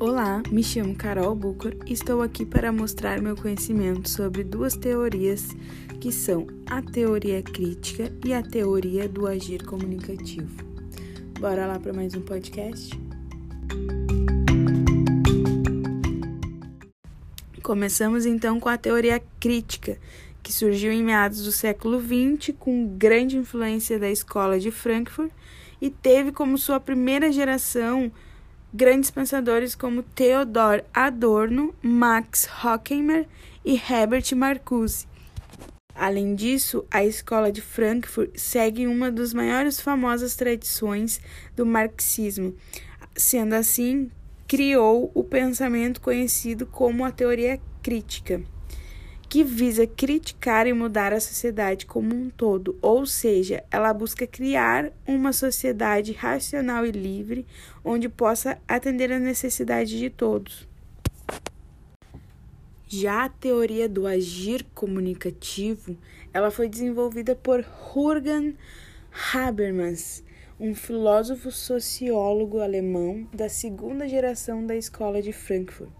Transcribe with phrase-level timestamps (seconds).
[0.00, 5.48] Olá, me chamo Carol Bucor e estou aqui para mostrar meu conhecimento sobre duas teorias
[6.00, 10.64] que são a teoria crítica e a teoria do agir comunicativo.
[11.40, 12.96] Bora lá para mais um podcast?
[17.60, 19.98] Começamos então com a teoria crítica,
[20.44, 25.32] que surgiu em meados do século XX com grande influência da escola de Frankfurt
[25.82, 28.12] e teve como sua primeira geração
[28.72, 33.26] grandes pensadores como Theodor Adorno, Max Horkheimer
[33.64, 35.06] e Herbert Marcuse.
[35.94, 41.20] Além disso, a escola de Frankfurt segue uma das maiores famosas tradições
[41.56, 42.54] do marxismo.
[43.16, 44.10] Sendo assim,
[44.46, 48.42] criou o pensamento conhecido como a teoria crítica
[49.28, 54.90] que visa criticar e mudar a sociedade como um todo, ou seja, ela busca criar
[55.06, 57.46] uma sociedade racional e livre
[57.84, 60.66] onde possa atender às necessidades de todos.
[62.86, 65.94] Já a teoria do agir comunicativo,
[66.32, 68.56] ela foi desenvolvida por Jürgen
[69.34, 70.24] Habermas,
[70.58, 75.90] um filósofo sociólogo alemão da segunda geração da escola de Frankfurt.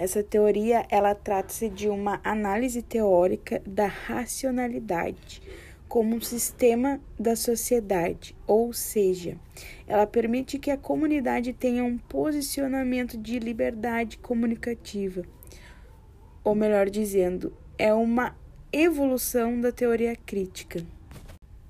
[0.00, 5.42] Essa teoria ela trata-se de uma análise teórica da racionalidade
[5.86, 9.36] como um sistema da sociedade, ou seja,
[9.86, 15.22] ela permite que a comunidade tenha um posicionamento de liberdade comunicativa,
[16.42, 18.34] ou melhor dizendo, é uma
[18.72, 20.82] evolução da teoria crítica.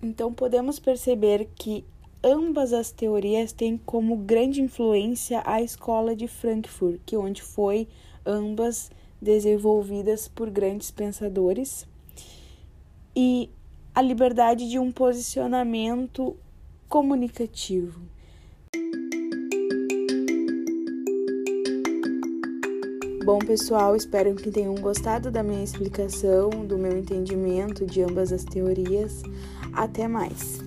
[0.00, 1.84] Então podemos perceber que
[2.22, 7.88] ambas as teorias têm como grande influência a escola de Frankfurt, que onde foi
[8.24, 11.86] ambas desenvolvidas por grandes pensadores,
[13.14, 13.50] e
[13.94, 16.36] a liberdade de um posicionamento
[16.88, 18.00] comunicativo.
[23.24, 28.44] Bom, pessoal, espero que tenham gostado da minha explicação, do meu entendimento de ambas as
[28.44, 29.22] teorias.
[29.72, 30.61] Até mais!